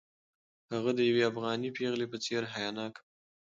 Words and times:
هغه 0.73 0.91
د 0.95 0.99
یوې 1.09 1.23
افغانۍ 1.31 1.69
پېغلې 1.77 2.07
په 2.11 2.17
څېر 2.23 2.43
حیاناکه 2.53 3.01
وه. 3.03 3.07